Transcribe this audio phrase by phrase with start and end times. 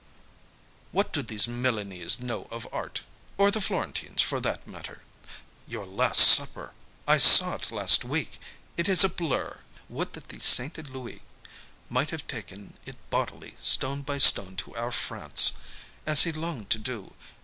[0.91, 3.01] "What do these Milanese know of art?
[3.37, 5.01] Or the Florentines, for that matter?
[5.67, 6.71] Your 'Last Supper'
[7.07, 8.39] I saw it last week.
[8.77, 9.59] It is a blur.
[9.89, 11.21] Would that the sainted Louis
[11.87, 15.51] might have taken it bodily, stone by stone, to our France,
[16.07, 17.13] as he longed to do.